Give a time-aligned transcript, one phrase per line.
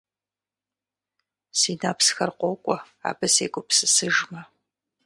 [1.59, 2.77] Си нэпсхэр къокӀуэ,
[3.09, 4.41] абы сегупсысыжмэ.